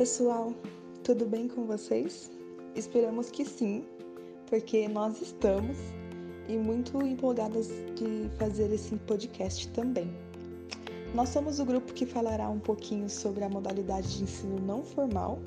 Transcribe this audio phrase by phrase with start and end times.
[0.00, 0.54] pessoal,
[1.04, 2.30] tudo bem com vocês?
[2.74, 3.84] Esperamos que sim,
[4.46, 5.76] porque nós estamos
[6.48, 10.10] e muito empolgadas de fazer esse podcast também.
[11.14, 15.38] Nós somos o grupo que falará um pouquinho sobre a modalidade de ensino não formal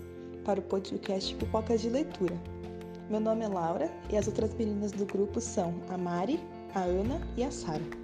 [0.46, 2.40] para o podcast Pipocas de Leitura.
[3.10, 6.40] Meu nome é Laura e as outras meninas do grupo são a Mari,
[6.76, 8.03] a Ana e a Sara.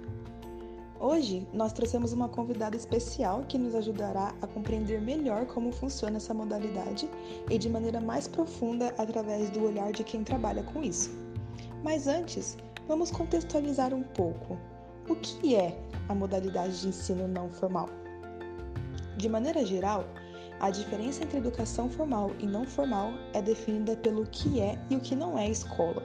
[1.02, 6.34] Hoje nós trouxemos uma convidada especial que nos ajudará a compreender melhor como funciona essa
[6.34, 7.08] modalidade
[7.48, 11.10] e de maneira mais profunda através do olhar de quem trabalha com isso.
[11.82, 14.58] Mas antes, vamos contextualizar um pouco.
[15.08, 15.74] O que é
[16.06, 17.88] a modalidade de ensino não formal?
[19.16, 20.04] De maneira geral,
[20.60, 25.00] a diferença entre educação formal e não formal é definida pelo que é e o
[25.00, 26.02] que não é escola.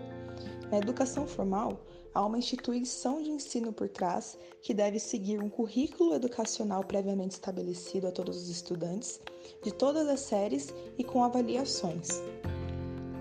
[0.71, 1.81] Na educação formal,
[2.15, 8.07] há uma instituição de ensino por trás que deve seguir um currículo educacional previamente estabelecido
[8.07, 9.19] a todos os estudantes,
[9.61, 12.07] de todas as séries e com avaliações.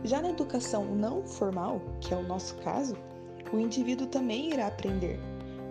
[0.05, 2.97] Já na educação não formal, que é o nosso caso,
[3.53, 5.19] o indivíduo também irá aprender,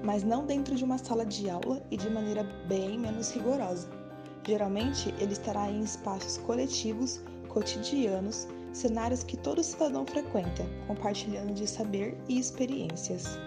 [0.03, 3.89] mas não dentro de uma sala de aula e de maneira bem menos rigorosa.
[4.45, 12.18] Geralmente, ele estará em espaços coletivos, cotidianos, cenários que todo cidadão frequenta, compartilhando de saber
[12.28, 13.40] e experiências.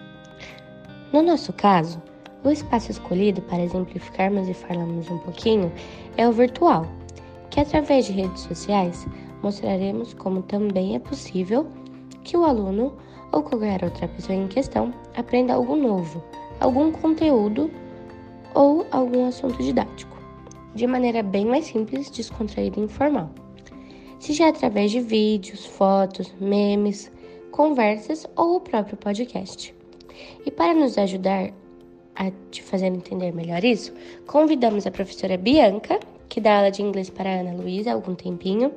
[1.13, 2.01] No nosso caso,
[2.43, 5.71] o espaço escolhido para exemplificarmos e falarmos um pouquinho
[6.17, 6.87] é o virtual,
[7.49, 9.05] que através de redes sociais
[9.41, 11.67] mostraremos como também é possível
[12.23, 12.93] que o aluno
[13.31, 16.23] ou qualquer outra pessoa em questão aprenda algo novo,
[16.59, 17.69] algum conteúdo
[18.53, 20.17] ou algum assunto didático,
[20.73, 23.29] de maneira bem mais simples, descontraída e informal.
[24.19, 27.11] Seja através de vídeos, fotos, memes,
[27.51, 29.73] conversas ou o próprio podcast.
[30.45, 31.51] E para nos ajudar
[32.15, 33.93] a te fazer entender melhor isso,
[34.25, 38.15] convidamos a professora Bianca, que dá aula de inglês para a Ana Luísa há algum
[38.15, 38.71] tempinho,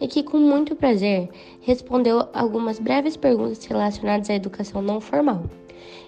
[0.00, 1.28] e que com muito prazer
[1.62, 5.44] respondeu algumas breves perguntas relacionadas à educação não formal.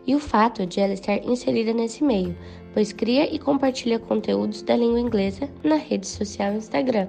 [0.06, 2.36] E o fato de ela estar inserida nesse meio,
[2.72, 7.08] pois cria e compartilha conteúdos da língua inglesa na rede social Instagram.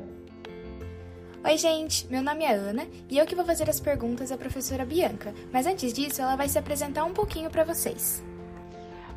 [1.47, 2.05] Oi, gente!
[2.11, 5.65] Meu nome é Ana e eu que vou fazer as perguntas à professora Bianca, mas
[5.65, 8.21] antes disso, ela vai se apresentar um pouquinho para vocês.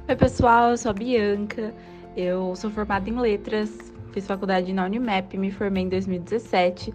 [0.08, 1.74] Oi, pessoal, eu sou a Bianca,
[2.16, 3.76] eu sou formada em letras,
[4.12, 6.94] fiz faculdade na Unimap, me formei em 2017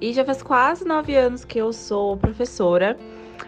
[0.00, 2.96] e já faz quase nove anos que eu sou professora.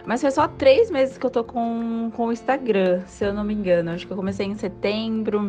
[0.05, 3.45] Mas foi só três meses que eu tô com, com o Instagram, se eu não
[3.45, 3.91] me engano.
[3.91, 5.47] Acho que eu comecei em setembro.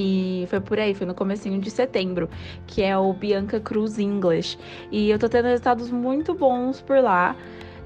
[0.00, 2.30] E foi por aí, foi no comecinho de setembro,
[2.68, 4.56] que é o Bianca Cruz English.
[4.92, 7.34] E eu tô tendo resultados muito bons por lá.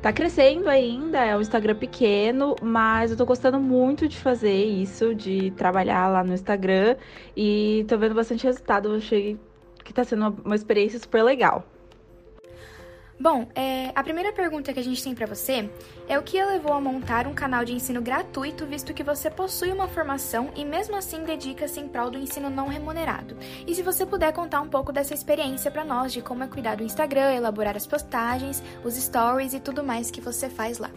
[0.03, 5.15] Tá crescendo ainda, é um Instagram pequeno, mas eu tô gostando muito de fazer isso,
[5.15, 6.97] de trabalhar lá no Instagram.
[7.35, 8.95] E tô vendo bastante resultado.
[8.95, 9.39] Achei
[9.83, 11.65] que tá sendo uma, uma experiência super legal.
[13.23, 15.71] Bom, é, a primeira pergunta que a gente tem para você
[16.09, 19.31] é o que a levou a montar um canal de ensino gratuito, visto que você
[19.31, 23.37] possui uma formação e mesmo assim dedica-se em prol do ensino não remunerado.
[23.65, 26.75] E se você puder contar um pouco dessa experiência para nós, de como é cuidar
[26.75, 30.91] do Instagram, elaborar as postagens, os stories e tudo mais que você faz lá.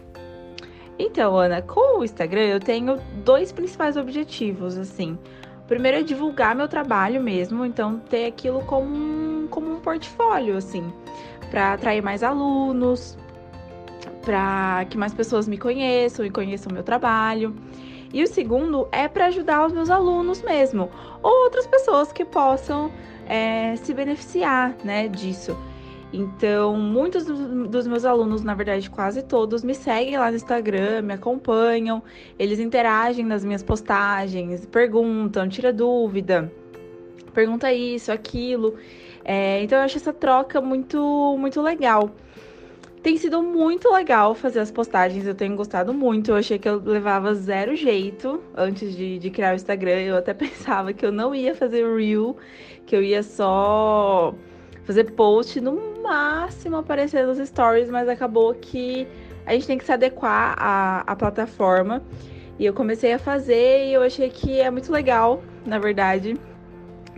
[0.98, 5.16] Então, Ana, com o Instagram eu tenho dois principais objetivos, assim.
[5.60, 10.56] O primeiro é divulgar meu trabalho mesmo, então ter aquilo como um, como um portfólio,
[10.56, 10.92] assim
[11.50, 13.16] para atrair mais alunos,
[14.22, 17.54] para que mais pessoas me conheçam e conheçam meu trabalho.
[18.12, 20.90] E o segundo é para ajudar os meus alunos mesmo,
[21.22, 22.90] ou outras pessoas que possam
[23.26, 25.56] é, se beneficiar né, disso.
[26.12, 31.14] Então, muitos dos meus alunos, na verdade, quase todos, me seguem lá no Instagram, me
[31.14, 32.02] acompanham,
[32.38, 36.50] eles interagem nas minhas postagens, perguntam, tira dúvida,
[37.34, 38.78] pergunta isso, aquilo.
[39.28, 42.12] É, então eu acho essa troca muito, muito legal.
[43.02, 46.30] Tem sido muito legal fazer as postagens, eu tenho gostado muito.
[46.30, 50.00] Eu achei que eu levava zero jeito antes de, de criar o Instagram.
[50.00, 52.36] Eu até pensava que eu não ia fazer Reel,
[52.86, 54.32] que eu ia só
[54.84, 59.08] fazer post, no máximo aparecer nos stories, mas acabou que
[59.44, 62.00] a gente tem que se adequar à, à plataforma.
[62.60, 66.38] E eu comecei a fazer e eu achei que é muito legal, na verdade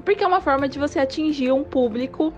[0.08, 2.32] porque é uma forma de você atingir um público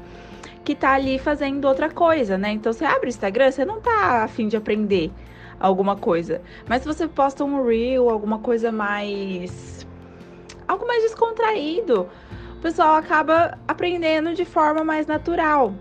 [0.65, 2.51] que tá ali fazendo outra coisa, né?
[2.51, 5.13] Então você abre o Instagram, você não tá afim de aprender
[5.61, 6.43] alguma coisa.
[6.69, 9.87] Mas se você posta um reel, alguma coisa mais.
[10.67, 12.09] algo mais descontraído,
[12.57, 15.73] o pessoal acaba aprendendo de forma mais natural.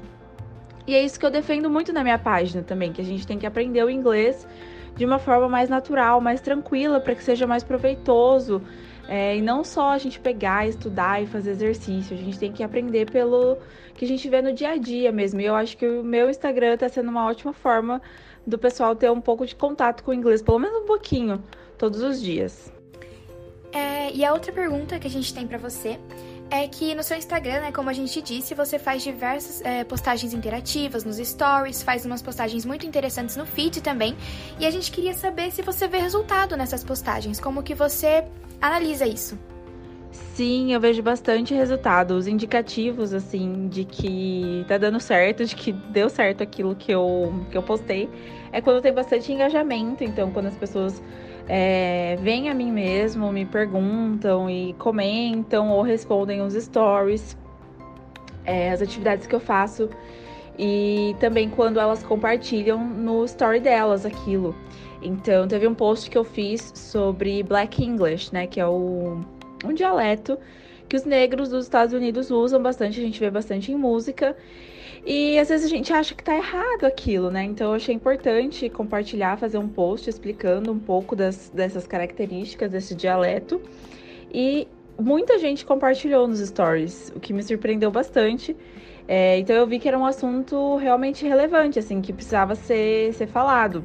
[0.86, 3.40] E é isso que eu defendo muito na minha página também, que a gente tem
[3.40, 4.48] que aprender o inglês
[4.96, 8.62] de uma forma mais natural, mais tranquila, para que seja mais proveitoso
[9.12, 12.62] É, e não só a gente pegar, estudar e fazer exercício, a gente tem que
[12.62, 13.58] aprender pelo
[13.96, 15.42] que a gente vê no dia a dia mesmo.
[15.42, 18.00] E eu acho que o meu Instagram está sendo uma ótima forma
[18.46, 21.44] do pessoal ter um pouco de contato com o inglês, pelo menos um pouquinho,
[21.76, 22.72] todos os dias.
[23.74, 26.00] É, e a outra pergunta que a gente tem para você
[26.52, 30.36] é que no seu Instagram, né, como a gente disse, você faz diversas é, postagens
[30.36, 34.16] interativas nos stories, faz umas postagens muito interessantes no feed também.
[34.60, 38.24] E a gente queria saber se você vê resultado nessas postagens, como que você
[38.62, 39.38] analisa isso.
[40.12, 45.72] Sim, eu vejo bastante resultado, os indicativos, assim, de que tá dando certo, de que
[45.72, 48.10] deu certo aquilo que eu, que eu postei,
[48.52, 50.04] é quando tem bastante engajamento.
[50.04, 51.04] Então, quando as pessoas
[51.48, 57.38] é, vêm a mim mesmo, me perguntam e comentam ou respondem os stories,
[58.46, 59.90] é, as atividades que eu faço
[60.60, 64.54] e também quando elas compartilham no story delas aquilo.
[65.02, 69.22] Então, teve um post que eu fiz sobre Black English, né, que é o,
[69.64, 70.38] um dialeto
[70.90, 74.36] que os negros dos Estados Unidos usam bastante, a gente vê bastante em música.
[75.06, 77.44] E às vezes a gente acha que tá errado aquilo, né?
[77.44, 82.96] Então eu achei importante compartilhar, fazer um post explicando um pouco das, dessas características desse
[82.96, 83.62] dialeto.
[84.34, 84.68] E
[85.00, 88.58] muita gente compartilhou nos stories, o que me surpreendeu bastante.
[89.12, 93.26] É, então eu vi que era um assunto realmente relevante, assim, que precisava ser, ser
[93.26, 93.84] falado.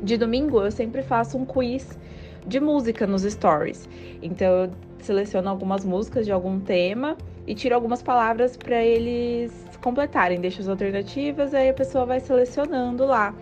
[0.00, 1.98] De domingo eu sempre faço um quiz
[2.46, 3.88] de música nos stories.
[4.22, 4.70] Então eu
[5.00, 9.52] seleciono algumas músicas de algum tema e tiro algumas palavras para eles
[9.82, 13.34] completarem, deixo as alternativas, aí a pessoa vai selecionando lá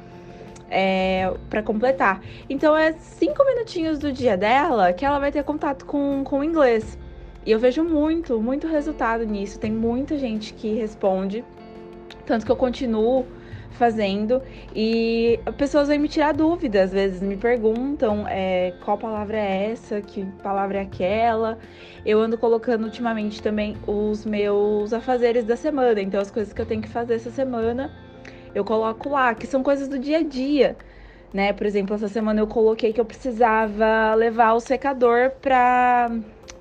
[0.70, 2.22] é, para completar.
[2.48, 6.44] Então é cinco minutinhos do dia dela que ela vai ter contato com, com o
[6.44, 6.98] inglês.
[7.46, 9.58] E eu vejo muito, muito resultado nisso.
[9.58, 11.44] Tem muita gente que responde,
[12.24, 13.26] tanto que eu continuo
[13.74, 14.40] fazendo
[14.74, 20.00] e pessoas vêm me tirar dúvidas, às vezes me perguntam é, qual palavra é essa,
[20.00, 21.58] que palavra é aquela.
[22.06, 26.66] Eu ando colocando ultimamente também os meus afazeres da semana, então as coisas que eu
[26.66, 27.90] tenho que fazer essa semana
[28.54, 30.76] eu coloco lá, que são coisas do dia a dia.
[31.32, 31.52] Né?
[31.52, 36.12] Por exemplo, essa semana eu coloquei que eu precisava levar o secador para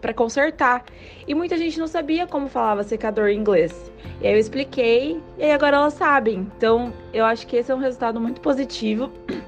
[0.04, 0.84] para consertar.
[1.26, 3.90] E muita gente não sabia como falava secador em inglês.
[4.22, 6.52] E aí eu expliquei e agora elas sabem.
[6.58, 9.10] Então, eu acho que esse é um resultado muito positivo.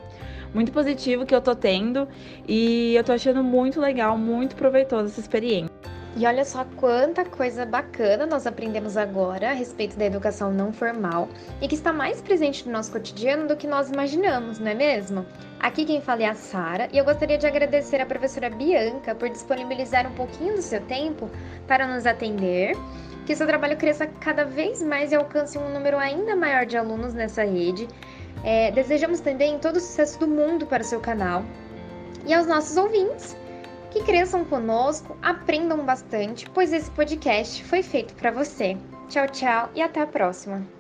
[0.54, 2.08] Muito positivo que eu tô tendo
[2.48, 5.75] e eu tô achando muito legal, muito proveitosa essa experiência.
[6.18, 11.28] E olha só quanta coisa bacana nós aprendemos agora a respeito da educação não formal
[11.62, 15.26] e que está mais presente no nosso cotidiano do que nós imaginamos, não é mesmo?
[15.60, 19.28] Aqui quem fala é a Sara e eu gostaria de agradecer à professora Bianca por
[19.28, 21.30] disponibilizar um pouquinho do seu tempo
[21.68, 22.78] para nos atender,
[23.26, 27.14] que seu trabalho cresça cada vez mais e alcance um número ainda maior de alunos
[27.14, 27.90] nessa rede.
[28.42, 31.44] É, desejamos também todo o sucesso do mundo para o seu canal
[32.26, 33.36] e aos nossos ouvintes
[33.96, 38.76] que cresçam conosco, aprendam bastante, pois esse podcast foi feito para você.
[39.08, 40.75] Tchau, tchau e até a próxima!